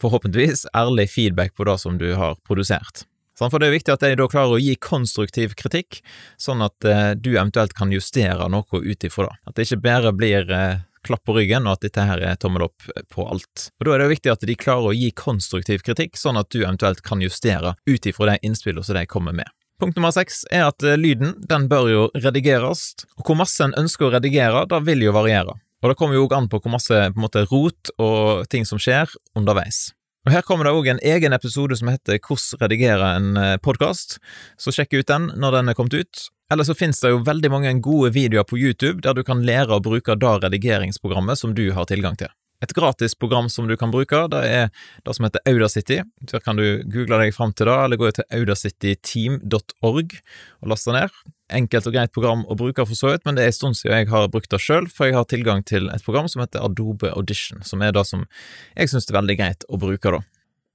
forhåpentligvis, 0.00 0.66
ærlig 0.76 1.08
feedback 1.12 1.54
på 1.56 1.68
det 1.68 1.78
som 1.80 2.00
du 2.00 2.10
har 2.18 2.36
produsert. 2.44 3.06
For 3.36 3.60
det 3.60 3.68
er 3.68 3.74
viktig 3.74 3.92
at 3.92 4.04
de 4.04 4.16
da 4.16 4.26
klarer 4.32 4.56
å 4.56 4.60
gi 4.60 4.74
konstruktiv 4.80 5.52
kritikk, 5.60 6.00
sånn 6.40 6.64
at 6.64 6.86
eh, 6.88 7.12
du 7.20 7.34
eventuelt 7.34 7.74
kan 7.76 7.92
justere 7.92 8.48
noe 8.52 8.80
ut 8.80 9.04
ifra 9.04 9.28
det. 9.28 9.36
At 9.44 9.56
det 9.56 9.66
ikke 9.66 9.82
bare 9.84 10.12
blir 10.16 10.52
eh, 10.56 10.78
klapp 11.06 11.24
på 11.26 11.36
ryggen, 11.38 11.66
og 11.66 11.76
at 11.76 11.86
dette 11.86 12.06
her 12.08 12.22
er 12.22 12.40
tommel 12.40 12.66
opp 12.66 12.88
på 13.12 13.26
alt. 13.26 13.68
Og 13.78 13.86
Da 13.86 13.94
er 13.94 14.02
det 14.02 14.08
jo 14.08 14.14
viktig 14.14 14.32
at 14.32 14.46
de 14.50 14.58
klarer 14.58 14.90
å 14.90 14.96
gi 14.96 15.12
konstruktiv 15.16 15.84
kritikk, 15.86 16.18
sånn 16.20 16.40
at 16.40 16.50
du 16.50 16.62
eventuelt 16.64 17.02
kan 17.06 17.22
justere 17.24 17.76
ut 17.86 18.10
ifra 18.10 18.32
de 18.32 18.40
innspillene 18.46 18.84
som 18.84 18.98
de 18.98 19.06
kommer 19.10 19.36
med. 19.36 19.48
Punkt 19.80 19.98
nummer 19.98 20.12
seks 20.14 20.46
er 20.48 20.70
at 20.70 20.80
eh, 20.86 20.96
lyden 20.96 21.34
den 21.50 21.66
bør 21.68 21.90
jo 21.90 22.04
redigeres, 22.16 22.94
og 23.18 23.28
hvor 23.28 23.36
masse 23.42 23.60
en 23.60 23.76
ønsker 23.76 24.08
å 24.08 24.14
redigere, 24.14 24.64
da 24.70 24.80
vil 24.80 25.04
jo 25.04 25.12
variere. 25.12 25.52
Og 25.84 25.92
det 25.92 25.98
kommer 26.00 26.16
jo 26.16 26.24
òg 26.24 26.32
an 26.32 26.48
på 26.48 26.62
hvor 26.62 26.72
masse 26.72 27.02
på 27.12 27.20
måte, 27.20 27.44
rot 27.50 27.92
og 28.00 28.46
ting 28.48 28.64
som 28.64 28.80
skjer 28.80 29.12
underveis. 29.36 29.90
Og 30.26 30.32
Her 30.34 30.42
kommer 30.42 30.66
det 30.66 30.72
òg 30.74 30.88
en 30.90 31.02
egen 31.06 31.36
episode 31.36 31.76
som 31.78 31.90
heter 31.92 32.18
Hvordan 32.18 32.62
redigere 32.64 33.10
en 33.18 33.36
eh, 33.38 33.58
podkast, 33.62 34.16
så 34.58 34.72
sjekk 34.74 34.96
ut 34.96 35.12
den 35.12 35.28
når 35.36 35.60
den 35.60 35.70
er 35.70 35.76
kommet 35.78 35.94
ut. 35.94 36.24
Eller 36.52 36.64
så 36.64 36.74
finnes 36.78 37.00
det 37.02 37.10
jo 37.10 37.22
veldig 37.26 37.50
mange 37.50 37.72
gode 37.82 38.12
videoer 38.14 38.46
på 38.46 38.58
YouTube 38.58 39.02
der 39.02 39.16
du 39.18 39.24
kan 39.26 39.42
lære 39.46 39.74
å 39.74 39.82
bruke 39.82 40.14
det 40.14 40.34
redigeringsprogrammet 40.44 41.40
som 41.40 41.54
du 41.56 41.70
har 41.74 41.88
tilgang 41.90 42.18
til. 42.18 42.30
Et 42.64 42.72
gratis 42.72 43.12
program 43.14 43.50
som 43.52 43.66
du 43.68 43.74
kan 43.76 43.90
bruke, 43.92 44.22
det 44.32 44.42
er 44.48 44.68
det 45.04 45.14
som 45.16 45.26
heter 45.26 45.42
Audacity. 45.44 45.98
Der 46.30 46.40
kan 46.40 46.56
du 46.56 46.80
google 46.88 47.18
deg 47.20 47.34
fram 47.36 47.52
til 47.52 47.68
det, 47.68 47.74
eller 47.84 48.00
gå 48.00 48.10
til 48.16 48.24
audacityteam.org 48.32 50.14
og 50.62 50.70
laste 50.72 50.94
ned. 50.96 51.18
Enkelt 51.52 51.90
og 51.90 51.94
greit 51.94 52.14
program 52.16 52.46
å 52.48 52.56
bruke 52.58 52.86
for 52.88 52.96
så 52.96 53.12
vidt, 53.12 53.26
men 53.26 53.36
det 53.36 53.44
er 53.44 53.52
en 53.52 53.58
stund 53.58 53.78
siden 53.78 54.00
jeg 54.00 54.08
har 54.14 54.30
brukt 54.32 54.50
det 54.50 54.62
sjøl, 54.62 54.88
for 54.88 55.10
jeg 55.10 55.18
har 55.18 55.28
tilgang 55.28 55.66
til 55.68 55.90
et 55.92 56.06
program 56.06 56.30
som 56.32 56.42
heter 56.42 56.64
Adobe 56.64 57.12
Audition, 57.12 57.60
som 57.66 57.84
er 57.84 57.92
det 57.94 58.06
som 58.08 58.24
jeg 58.72 58.94
syns 58.94 59.10
er 59.10 59.20
veldig 59.20 59.38
greit 59.42 59.68
å 59.68 59.78
bruke, 59.82 60.16
da. 60.16 60.24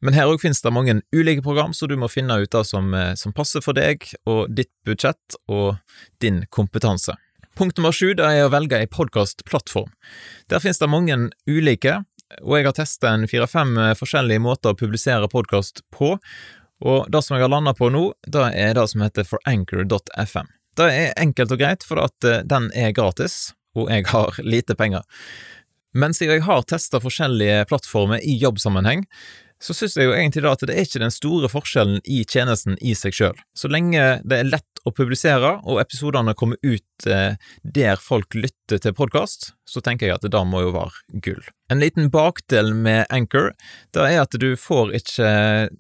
Men 0.01 0.17
her 0.17 0.29
òg 0.31 0.41
finnes 0.41 0.62
det 0.63 0.74
mange 0.74 1.00
ulike 1.13 1.43
program, 1.46 1.75
så 1.77 1.88
du 1.88 1.96
må 2.00 2.10
finne 2.10 2.39
ut 2.41 2.51
det 2.51 2.63
som, 2.65 2.93
eh, 2.93 3.13
som 3.15 3.34
passer 3.34 3.62
for 3.62 3.77
deg 3.77 4.08
og 4.25 4.50
ditt 4.50 4.72
budsjett 4.86 5.38
og 5.48 5.77
din 6.20 6.46
kompetanse. 6.50 7.15
Punkt 7.58 7.77
nummer 7.77 7.93
sju 7.93 8.13
er 8.15 8.46
å 8.46 8.51
velge 8.51 8.79
ei 8.79 8.88
podkastplattform. 8.88 9.91
Der 10.50 10.63
finnes 10.63 10.79
det 10.79 10.89
mange 10.89 11.17
ulike, 11.46 12.00
og 12.41 12.58
jeg 12.58 12.65
har 12.65 12.77
testa 12.77 13.12
en 13.12 13.27
fire-fem 13.27 13.77
eh, 13.77 13.93
forskjellige 14.00 14.41
måter 14.41 14.74
å 14.74 14.79
publisere 14.79 15.29
podkast 15.29 15.84
på, 15.93 16.15
og 16.81 17.12
det 17.13 17.22
som 17.22 17.36
jeg 17.36 17.46
har 17.46 17.53
landa 17.53 17.75
på 17.77 17.91
nå, 17.93 18.08
det 18.25 18.48
er 18.58 18.74
det 18.74 18.88
som 18.89 19.03
heter 19.05 19.27
foranchor.fm. 19.27 20.50
Det 20.79 20.88
er 20.88 21.13
enkelt 21.20 21.53
og 21.53 21.60
greit, 21.62 21.86
for 21.86 22.01
at 22.01 22.25
eh, 22.25 22.41
den 22.48 22.72
er 22.74 22.96
gratis, 22.96 23.51
og 23.77 23.91
jeg 23.91 24.08
har 24.10 24.39
lite 24.41 24.75
penger. 24.79 25.05
Men 25.93 26.15
siden 26.15 26.39
jeg 26.39 26.48
har 26.48 26.63
testa 26.63 27.01
forskjellige 27.03 27.65
plattformer 27.67 28.24
i 28.24 28.38
jobbsammenheng, 28.39 29.03
så 29.62 29.75
synes 29.77 29.96
jeg 29.98 30.10
jo 30.10 30.15
egentlig 30.15 30.44
da 30.46 30.56
at 30.56 30.63
det 30.65 30.74
er 30.75 30.88
ikke 30.88 31.03
den 31.03 31.13
store 31.13 31.50
forskjellen 31.51 32.01
i 32.10 32.24
tjenesten 32.25 32.80
i 32.82 32.96
seg 32.98 33.15
sjøl. 33.15 33.41
Så 33.58 33.70
lenge 33.70 34.20
det 34.25 34.39
er 34.39 34.50
lett 34.50 34.68
å 34.88 34.94
publisere, 34.96 35.60
og 35.62 35.77
episodene 35.84 36.34
kommer 36.38 36.58
ut 36.65 37.06
eh, 37.06 37.38
der 37.62 38.01
folk 38.01 38.34
lytter 38.34 38.82
til 38.82 38.96
podkast, 38.98 39.51
så 39.70 39.84
tenker 39.86 40.08
jeg 40.08 40.18
at 40.18 40.25
det 40.25 40.34
da 40.34 40.41
må 40.48 40.63
jo 40.65 40.74
være 40.74 41.22
gull. 41.22 41.44
En 41.72 41.82
liten 41.84 42.10
bakdel 42.12 42.74
med 42.74 43.06
Anchor, 43.13 43.53
det 43.94 44.08
er 44.08 44.24
at 44.24 44.34
du 44.41 44.50
får 44.58 44.96
ikke 44.98 45.30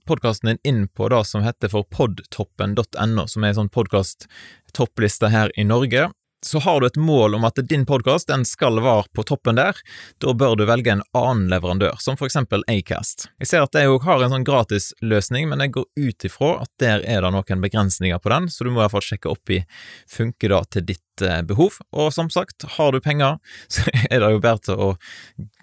podkasten 0.07 0.53
din 0.53 0.61
inn 0.67 0.85
på 0.87 1.09
det 1.11 1.23
som 1.27 1.45
heter 1.45 1.73
for 1.73 1.89
podtoppen.no, 1.89 3.25
som 3.25 3.43
er 3.43 3.53
en 3.53 3.63
sånn 3.63 3.73
podkast-toppliste 3.73 5.33
her 5.33 5.53
i 5.57 5.65
Norge, 5.65 6.11
så 6.45 6.59
har 6.59 6.81
du 6.81 6.87
et 6.87 6.97
mål 6.97 7.35
om 7.35 7.45
at 7.45 7.59
din 7.69 7.85
podkast 7.85 8.31
skal 8.47 8.79
være 8.81 9.05
på 9.15 9.23
toppen 9.27 9.59
der, 9.59 9.77
da 10.21 10.33
bør 10.33 10.55
du 10.57 10.65
velge 10.65 10.91
en 10.93 11.03
annen 11.17 11.49
leverandør, 11.51 11.99
som 12.01 12.17
for 12.17 12.29
eksempel 12.29 12.65
Acast. 12.71 13.29
Jeg 13.41 13.51
ser 13.51 13.65
at 13.65 13.75
de 13.75 13.85
òg 13.89 14.05
har 14.07 14.23
en 14.23 14.33
sånn 14.33 14.47
gratisløsning, 14.47 15.49
men 15.51 15.61
jeg 15.65 15.75
går 15.77 15.87
ut 16.01 16.27
ifra 16.27 16.51
at 16.63 16.71
der 16.81 17.05
er 17.05 17.21
det 17.21 17.33
noen 17.35 17.63
begrensninger 17.63 18.21
på 18.21 18.33
den, 18.33 18.49
så 18.49 18.65
du 18.65 18.71
må 18.71 18.81
i 18.81 18.83
hvert 18.85 18.95
fall 18.95 19.07
sjekke 19.11 19.31
opp 19.31 19.53
i 19.53 19.61
funker 20.09 20.55
det 20.55 20.61
til 20.75 20.87
ditt 20.93 21.25
eh, 21.25 21.41
behov. 21.45 21.79
Og 21.93 22.11
som 22.15 22.29
sagt, 22.33 22.65
har 22.77 22.91
du 22.91 23.01
penger, 23.03 23.37
så 23.73 23.85
er 24.09 24.19
det 24.19 24.33
jo 24.33 24.43
bedre 24.43 24.65
til 24.65 24.85
å 24.89 24.91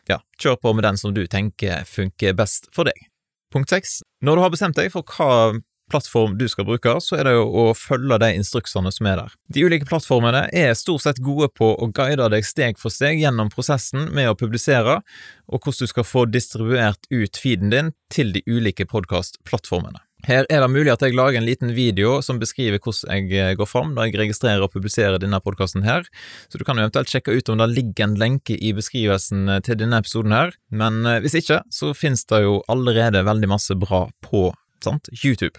ja, 0.09 0.23
kjøre 0.41 0.63
på 0.63 0.75
med 0.75 0.87
den 0.87 1.01
som 1.01 1.15
du 1.15 1.25
tenker 1.31 1.85
funker 1.89 2.37
best 2.39 2.71
for 2.75 2.89
deg. 2.89 3.09
Punkt 3.53 3.73
seks. 3.73 4.03
Når 4.25 4.37
du 4.37 4.45
har 4.45 4.53
bestemt 4.53 4.77
deg 4.77 4.91
for 4.93 5.09
hva 5.17 5.57
plattform 5.91 6.37
du 6.39 6.47
skal 6.51 6.67
bruke, 6.69 6.97
så 7.05 7.19
er 7.19 7.29
det 7.29 7.35
jo 7.37 7.47
å 7.47 7.67
følge 7.77 8.21
de 8.23 8.33
instruksene 8.39 8.93
som 8.95 9.11
er 9.11 9.23
der. 9.23 9.37
De 9.53 9.65
ulike 9.67 9.89
plattformene 9.89 10.47
er 10.53 10.75
stort 10.79 11.05
sett 11.07 11.23
gode 11.25 11.51
på 11.55 11.73
å 11.75 11.91
guide 11.95 12.31
deg 12.33 12.47
steg 12.47 12.81
for 12.81 12.95
steg 12.95 13.23
gjennom 13.23 13.53
prosessen 13.53 14.11
med 14.15 14.31
å 14.31 14.37
publisere, 14.39 15.01
og 15.49 15.63
hvordan 15.63 15.89
du 15.89 15.95
skal 15.95 16.07
få 16.07 16.27
distribuert 16.29 17.09
ut 17.11 17.41
feeden 17.41 17.73
din 17.73 17.95
til 18.13 18.35
de 18.35 18.45
ulike 18.49 18.89
podkastplattformene. 18.89 20.03
Her 20.27 20.49
er 20.51 20.65
det 20.65 20.71
mulig 20.73 20.91
at 20.91 21.03
jeg 21.05 21.15
lager 21.15 21.39
en 21.39 21.47
liten 21.47 21.71
video 21.77 22.17
som 22.27 22.41
beskriver 22.43 22.81
hvordan 22.83 23.29
jeg 23.31 23.39
eh, 23.39 23.55
går 23.59 23.69
fram 23.71 23.93
når 23.95 24.09
jeg 24.09 24.19
registrerer 24.25 24.65
og 24.67 24.73
publiserer 24.75 25.21
denne 25.23 25.39
podkasten 25.45 25.87
her, 25.87 26.09
så 26.51 26.59
du 26.59 26.67
kan 26.67 26.81
eventuelt 26.81 27.11
sjekke 27.13 27.37
ut 27.37 27.53
om 27.53 27.63
det 27.63 27.71
ligger 27.77 28.09
en 28.09 28.19
lenke 28.19 28.59
i 28.59 28.75
beskrivelsen 28.75 29.47
eh, 29.47 29.63
til 29.63 29.79
denne 29.79 30.03
episoden 30.03 30.35
her, 30.35 30.55
men 30.75 31.05
eh, 31.07 31.21
hvis 31.23 31.39
ikke, 31.39 31.63
så 31.71 31.95
finnes 31.95 32.27
det 32.27 32.43
jo 32.49 32.59
allerede 32.67 33.23
veldig 33.29 33.55
masse 33.55 33.79
bra 33.79 34.09
på 34.27 34.49
sant, 34.83 35.11
YouTube. 35.23 35.55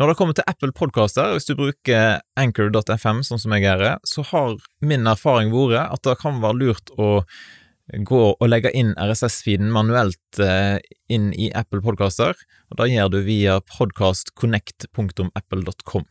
Når 0.00 0.08
det 0.08 0.16
kommer 0.16 0.32
til 0.32 0.46
Apple 0.48 0.72
Podcaster, 0.72 1.34
hvis 1.34 1.44
du 1.44 1.52
bruker 1.58 2.22
anchor.fm, 2.40 3.18
sånn 3.28 3.40
som 3.42 3.52
jeg 3.52 3.66
gjør, 3.66 3.98
så 4.08 4.22
har 4.30 4.54
min 4.80 5.04
erfaring 5.10 5.50
vært 5.52 5.92
at 5.92 6.00
det 6.06 6.14
kan 6.22 6.38
være 6.40 6.56
lurt 6.62 6.88
å 6.96 7.08
gå 7.92 8.22
og 8.32 8.48
legge 8.48 8.72
inn 8.78 8.94
RSS-feeden 8.96 9.70
manuelt 9.72 10.38
eh, 10.40 10.78
inn 11.12 11.32
i 11.36 11.52
Apple 11.52 11.80
Podcaster, 11.84 12.32
og 12.72 12.76
da 12.80 12.86
gjør 12.88 13.08
du 13.12 13.20
via 13.26 13.60
podcastconnect.apple.com. 13.74 16.04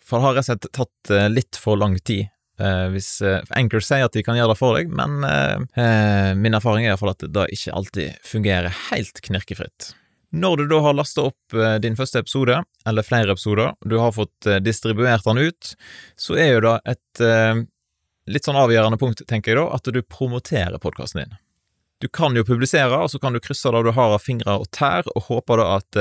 For 0.00 0.16
det 0.16 0.24
har 0.24 0.32
rett 0.38 0.46
og 0.46 0.48
slett 0.48 0.72
tatt 0.80 1.10
eh, 1.12 1.28
litt 1.28 1.56
for 1.60 1.76
lang 1.76 2.00
tid. 2.00 2.32
Eh, 2.58 2.88
hvis 2.94 3.22
Anchor 3.52 3.80
sier 3.84 4.04
at 4.08 4.16
de 4.16 4.24
kan 4.24 4.36
gjøre 4.40 4.52
det 4.54 4.60
for 4.62 4.72
deg, 4.78 4.86
men 4.88 5.20
min 6.40 6.56
erfaring 6.56 6.84
er 6.86 6.90
iallfall 6.94 7.12
at 7.12 7.28
det 7.28 7.52
ikke 7.54 7.76
alltid 7.76 8.08
fungerer 8.24 8.72
helt 8.88 9.20
knirkefritt. 9.28 9.92
Når 10.30 10.56
du 10.56 10.66
da 10.68 10.78
har 10.84 10.96
lasta 10.96 11.24
opp 11.30 11.54
eh, 11.56 11.78
din 11.80 11.96
første 11.96 12.20
episode, 12.20 12.60
eller 12.86 13.06
flere 13.06 13.32
episoder, 13.32 13.72
du 13.80 13.96
har 13.96 14.12
fått 14.12 14.46
eh, 14.46 14.60
distribuert 14.60 15.24
den 15.24 15.38
ut, 15.40 15.74
så 16.20 16.36
er 16.36 16.50
jo 16.52 16.64
da 16.66 16.74
et 16.84 17.22
eh, 17.24 17.62
litt 18.28 18.48
sånn 18.48 18.58
avgjørende 18.60 19.00
punkt, 19.00 19.24
tenker 19.28 19.54
jeg 19.54 19.60
da, 19.60 19.68
at 19.78 19.88
du 19.88 20.02
promoterer 20.04 20.76
podkasten 20.82 21.22
din. 21.22 21.38
Du 22.04 22.10
kan 22.12 22.36
jo 22.36 22.44
publisere, 22.46 23.00
og 23.00 23.08
så 23.10 23.18
kan 23.18 23.34
du 23.34 23.40
krysse 23.42 23.72
det 23.72 23.80
du 23.86 23.90
har 23.96 24.12
av 24.14 24.20
fingre 24.22 24.58
og 24.60 24.68
tær, 24.76 25.08
og 25.16 25.30
håpe 25.30 25.56
da 25.58 25.70
at 25.80 25.96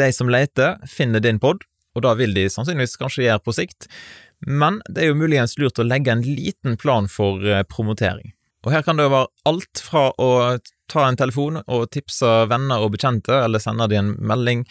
de 0.00 0.08
som 0.16 0.32
leter, 0.32 0.80
finner 0.88 1.22
din 1.22 1.38
pod, 1.38 1.62
og 1.94 2.02
da 2.02 2.16
vil 2.18 2.32
de 2.34 2.48
sannsynligvis 2.50 2.98
kanskje 2.98 3.28
gjøre 3.28 3.44
på 3.44 3.54
sikt, 3.54 3.86
men 4.42 4.80
det 4.88 5.04
er 5.04 5.12
jo 5.12 5.20
muligens 5.20 5.54
lurt 5.60 5.78
å 5.78 5.86
legge 5.86 6.10
en 6.10 6.24
liten 6.26 6.74
plan 6.80 7.06
for 7.12 7.44
promotering. 7.70 8.32
Og 8.66 8.74
her 8.74 8.82
kan 8.82 8.98
det 8.98 9.06
være 9.12 9.30
alt 9.48 9.82
fra 9.84 10.08
å 10.18 10.58
ta 10.90 11.04
en 11.06 11.18
telefon 11.20 11.60
og 11.60 11.88
tipse 11.94 12.28
venner 12.50 12.82
og 12.82 12.94
bekjente, 12.96 13.34
eller 13.44 13.62
sende 13.62 13.86
dem 13.92 14.12
en 14.14 14.28
melding, 14.30 14.64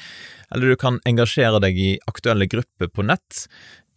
eller 0.51 0.73
du 0.73 0.79
kan 0.79 1.01
engasjere 1.07 1.61
deg 1.63 1.77
i 1.79 1.91
aktuelle 2.09 2.49
grupper 2.51 2.89
på 2.91 3.05
nett. 3.05 3.45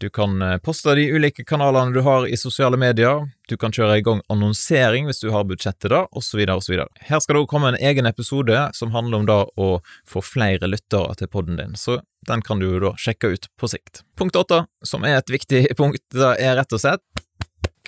Du 0.00 0.08
kan 0.08 0.40
eh, 0.42 0.56
poste 0.64 0.94
de 0.96 1.10
ulike 1.12 1.44
kanalene 1.44 1.92
du 1.92 2.00
har 2.00 2.24
i 2.24 2.36
sosiale 2.40 2.78
medier, 2.80 3.26
du 3.48 3.56
kan 3.60 3.74
kjøre 3.74 3.98
i 3.98 4.04
gang 4.04 4.22
annonsering 4.32 5.08
hvis 5.08 5.20
du 5.20 5.28
har 5.34 5.44
budsjettet 5.44 5.90
da, 5.92 6.06
osv., 6.16 6.40
osv. 6.54 6.78
Her 7.04 7.20
skal 7.20 7.36
det 7.36 7.42
også 7.42 7.50
komme 7.50 7.74
en 7.74 7.80
egen 7.90 8.08
episode 8.08 8.62
som 8.76 8.94
handler 8.94 9.20
om 9.20 9.28
da 9.28 9.42
å 9.60 9.68
få 10.08 10.22
flere 10.24 10.70
lyttere 10.70 11.18
til 11.20 11.28
podden 11.28 11.60
din, 11.60 11.76
så 11.76 11.98
den 12.28 12.40
kan 12.44 12.62
du 12.62 12.70
da 12.80 12.94
sjekke 13.00 13.34
ut 13.34 13.50
på 13.60 13.68
sikt. 13.68 14.00
Punkt 14.16 14.40
åtte, 14.40 14.62
som 14.88 15.04
er 15.04 15.18
et 15.18 15.32
viktig 15.32 15.66
punkt, 15.80 16.06
er 16.16 16.56
rett 16.56 16.72
og 16.72 16.80
slett 16.80 17.04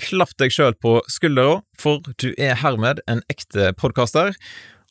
Klapp 0.00 0.32
deg 0.40 0.52
sjøl 0.54 0.74
på 0.80 0.98
skuldra, 1.10 1.60
for 1.78 2.00
du 2.22 2.30
er 2.40 2.56
hermed 2.62 3.02
en 3.10 3.20
ekte 3.32 3.72
podkaster, 3.76 4.36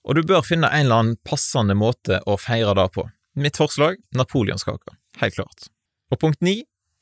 og 0.06 0.18
du 0.18 0.24
bør 0.26 0.46
finne 0.46 0.70
en 0.70 0.86
eller 0.86 1.04
annen 1.04 1.20
passende 1.28 1.78
måte 1.78 2.22
å 2.30 2.38
feire 2.42 2.76
det 2.78 2.88
på. 2.96 3.08
Mitt 3.40 3.58
forslag 3.58 3.98
napoleonskake, 4.18 4.98
helt 5.22 5.38
klart. 5.38 5.70
Og 6.12 6.20
punkt 6.22 6.42
ni 6.44 6.62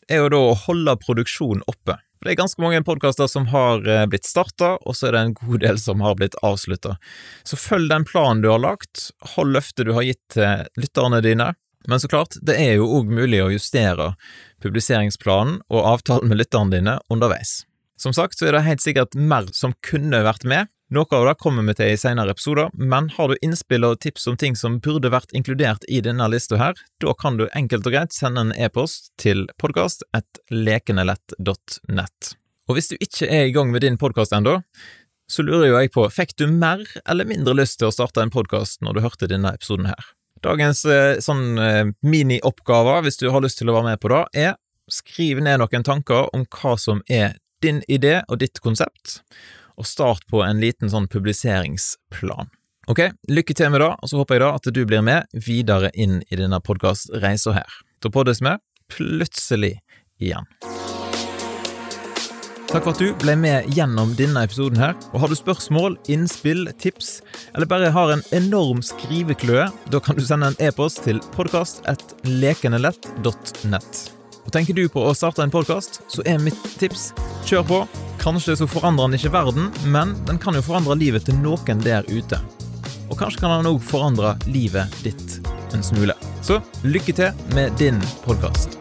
er 0.10 0.24
jo 0.24 0.32
da 0.34 0.40
å 0.50 0.58
holde 0.66 0.96
produksjonen 1.02 1.66
oppe. 1.70 1.98
For 2.20 2.28
Det 2.28 2.34
er 2.34 2.42
ganske 2.42 2.62
mange 2.62 2.82
podkaster 2.84 3.30
som 3.32 3.48
har 3.54 3.86
eh, 3.88 4.06
blitt 4.10 4.28
starta, 4.28 4.74
og 4.84 4.98
så 4.98 5.08
er 5.08 5.16
det 5.16 5.22
en 5.24 5.38
god 5.38 5.64
del 5.64 5.80
som 5.80 6.04
har 6.04 6.18
blitt 6.20 6.36
avslutta. 6.44 6.98
Så 7.48 7.60
følg 7.60 7.92
den 7.92 8.06
planen 8.08 8.44
du 8.44 8.50
har 8.52 8.60
lagt, 8.60 9.10
hold 9.36 9.56
løftet 9.56 9.88
du 9.88 9.94
har 9.96 10.08
gitt 10.08 10.22
til 10.36 10.68
lytterne 10.80 11.22
dine. 11.24 11.54
Men 11.88 12.02
så 12.04 12.10
klart, 12.12 12.36
det 12.44 12.58
er 12.60 12.76
jo 12.76 12.90
òg 13.00 13.08
mulig 13.08 13.40
å 13.40 13.52
justere 13.54 14.12
publiseringsplanen 14.64 15.62
og 15.72 15.88
avtalen 15.96 16.28
med 16.28 16.42
lytterne 16.42 16.76
dine 16.76 16.98
underveis. 17.10 17.62
Som 18.00 18.14
sagt 18.16 18.40
så 18.40 18.48
er 18.48 18.56
det 18.56 18.64
helt 18.64 18.80
sikkert 18.84 19.16
mer 19.16 19.50
som 19.52 19.74
kunne 19.84 20.24
vært 20.24 20.46
med. 20.48 20.68
Noe 20.90 21.06
av 21.14 21.28
det 21.28 21.36
kommer 21.44 21.62
vi 21.68 21.74
til 21.78 21.92
i 21.94 21.98
senere 22.02 22.32
episoder, 22.34 22.72
men 22.74 23.10
har 23.14 23.28
du 23.30 23.38
innspill 23.46 23.86
og 23.86 24.00
tips 24.02 24.26
om 24.32 24.38
ting 24.40 24.56
som 24.58 24.80
burde 24.82 25.12
vært 25.14 25.30
inkludert 25.38 25.84
i 25.86 26.02
denne 26.02 26.26
lista 26.32 26.58
her, 26.58 26.74
da 27.04 27.14
kan 27.14 27.38
du 27.38 27.46
enkelt 27.54 27.86
og 27.86 27.94
greit 27.94 28.14
sende 28.16 28.42
en 28.42 28.54
e-post 28.58 29.12
til 29.22 29.46
podkast.lekenelett.nett. 29.62 32.36
Og 32.70 32.76
hvis 32.78 32.90
du 32.90 32.96
ikke 32.98 33.28
er 33.28 33.46
i 33.50 33.54
gang 33.54 33.72
med 33.74 33.82
din 33.86 33.98
podkast 34.02 34.34
ennå, 34.34 34.62
så 35.30 35.44
lurer 35.46 35.68
jo 35.68 35.78
jeg 35.78 35.94
på, 35.94 36.10
fikk 36.10 36.34
du 36.42 36.48
mer 36.50 36.82
eller 37.06 37.26
mindre 37.30 37.54
lyst 37.60 37.78
til 37.82 37.88
å 37.92 37.94
starte 37.94 38.22
en 38.24 38.34
podkast 38.34 38.82
når 38.82 38.94
du 38.96 39.02
hørte 39.06 39.30
denne 39.30 39.54
episoden 39.54 39.86
her? 39.92 40.04
Dagens 40.42 40.86
eh, 40.88 41.20
sånn 41.22 41.60
eh, 41.60 41.86
minioppgave, 42.02 43.02
hvis 43.06 43.18
du 43.22 43.30
har 43.30 43.42
lyst 43.46 43.58
til 43.62 43.70
å 43.70 43.76
være 43.78 43.90
med 43.92 44.00
på 44.02 44.10
det, 44.14 44.24
er 44.48 44.54
skriv 44.90 45.38
ned 45.46 45.62
noen 45.62 45.86
tanker 45.86 46.34
om 46.34 46.50
hva 46.50 46.74
som 46.82 47.06
er 47.06 47.38
din 47.62 47.84
idé 47.88 48.20
og 48.28 48.40
ditt 48.44 48.62
konsept, 48.64 49.20
og 49.80 49.88
start 49.88 50.26
på 50.32 50.44
en 50.46 50.62
liten 50.62 50.92
sånn 50.92 51.10
publiseringsplan. 51.12 52.52
Ok, 52.90 53.04
lykke 53.30 53.54
til 53.54 53.70
med 53.70 53.84
det, 53.84 53.92
og 54.02 54.10
så 54.10 54.18
håper 54.18 54.36
jeg 54.36 54.44
da 54.44 54.54
at 54.58 54.70
du 54.74 54.82
blir 54.90 55.06
med 55.06 55.42
videre 55.46 55.92
inn 55.94 56.24
i 56.30 56.40
denne 56.40 56.58
podkastreisa 56.66 57.54
her. 57.60 57.80
Da 58.02 58.10
poddes 58.10 58.42
vi 58.42 58.56
plutselig 58.90 59.76
igjen. 60.18 60.50
Takk 62.70 62.86
for 62.86 62.94
at 62.94 63.00
du 63.02 63.10
ble 63.18 63.34
med 63.38 63.66
gjennom 63.74 64.16
denne 64.18 64.44
episoden 64.46 64.78
her. 64.78 64.94
Og 65.14 65.20
Har 65.24 65.30
du 65.32 65.36
spørsmål, 65.38 65.98
innspill, 66.10 66.72
tips, 66.78 67.22
eller 67.56 67.68
bare 67.70 67.92
har 67.94 68.12
en 68.14 68.24
enorm 68.36 68.82
skrivekløe, 68.86 69.70
da 69.90 70.00
kan 70.00 70.16
du 70.18 70.22
sende 70.26 70.48
en 70.52 70.62
e-post 70.62 71.04
til 71.08 71.20
podkast.lekenelett.nett. 71.34 74.19
Og 74.46 74.54
Tenker 74.56 74.78
du 74.78 74.86
på 74.92 75.04
å 75.06 75.16
starte 75.18 75.44
en 75.46 75.54
podkast, 75.54 76.02
så 76.12 76.26
er 76.28 76.42
mitt 76.42 76.60
tips 76.82 77.12
kjør 77.48 77.68
på. 77.70 77.82
Kanskje 78.20 78.58
så 78.60 78.68
forandrer 78.70 79.10
den 79.10 79.20
ikke 79.20 79.34
verden, 79.36 79.70
men 79.94 80.16
den 80.28 80.42
kan 80.42 80.58
jo 80.58 80.66
forandre 80.66 80.98
livet 81.00 81.28
til 81.30 81.40
noen 81.44 81.84
der 81.86 82.08
ute. 82.10 82.42
Og 83.10 83.18
kanskje 83.20 83.44
kan 83.44 83.56
den 83.58 83.72
òg 83.72 83.82
forandre 83.84 84.36
livet 84.50 85.00
ditt 85.06 85.40
en 85.74 85.86
smule. 85.86 86.18
Så 86.42 86.62
lykke 86.88 87.16
til 87.16 87.48
med 87.56 87.76
din 87.82 88.02
podkast. 88.26 88.79